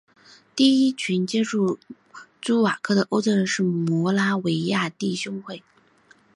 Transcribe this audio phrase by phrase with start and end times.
[0.55, 1.77] 第一群接触
[2.11, 5.61] 库朱瓦克的欧洲人是摩拉维亚弟兄会。